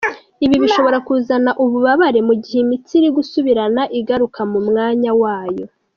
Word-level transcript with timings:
Ibi 0.45 0.55
bishobora 0.63 0.97
kuzana 1.07 1.51
ububabare 1.63 2.19
mu 2.27 2.33
gihe 2.43 2.59
imitsi 2.65 2.91
iri 2.99 3.09
gusubirana 3.17 3.81
igaruka 3.99 4.39
mu 4.51 4.59
mwanya 4.67 5.11
wayo. 5.21 5.65